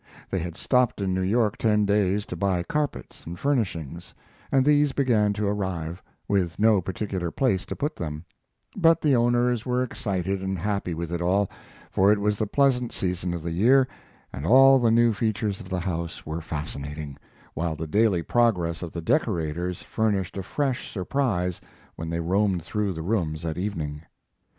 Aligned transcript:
They 0.31 0.39
had 0.39 0.57
stopped 0.57 0.99
in 0.99 1.13
New 1.13 1.21
York 1.21 1.57
ten 1.57 1.85
days 1.85 2.25
to 2.25 2.35
buy 2.35 2.63
carpets 2.63 3.23
and 3.27 3.37
furnishings, 3.37 4.15
and 4.51 4.65
these 4.65 4.93
began 4.93 5.31
to 5.33 5.45
arrive, 5.45 6.01
with 6.27 6.57
no 6.57 6.81
particular 6.81 7.29
place 7.29 7.67
to 7.67 7.75
put 7.75 7.95
them; 7.95 8.25
but 8.75 8.99
the 8.99 9.15
owners 9.15 9.63
were 9.63 9.83
excited 9.83 10.41
and 10.41 10.57
happy 10.57 10.95
with 10.95 11.11
it 11.11 11.21
all, 11.21 11.51
for 11.91 12.11
it 12.11 12.19
was 12.19 12.39
the 12.39 12.47
pleasant 12.47 12.93
season 12.93 13.31
of 13.31 13.43
the 13.43 13.51
year, 13.51 13.87
and 14.33 14.43
all 14.43 14.79
the 14.79 14.89
new 14.89 15.13
features 15.13 15.59
of 15.59 15.69
the 15.69 15.81
house 15.81 16.25
were 16.25 16.41
fascinating, 16.41 17.15
while 17.53 17.75
the 17.75 17.85
daily 17.85 18.23
progress 18.23 18.81
of 18.81 18.91
the 18.93 19.01
decorators 19.01 19.83
furnished 19.83 20.35
a 20.35 20.41
fresh 20.41 20.91
surprise 20.91 21.61
when 21.95 22.09
they 22.09 22.19
roamed 22.19 22.63
through 22.63 22.91
the 22.91 23.03
rooms 23.03 23.45
at 23.45 23.55
evening. 23.55 24.01